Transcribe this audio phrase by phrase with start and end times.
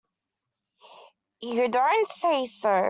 [1.41, 2.79] You don't say so!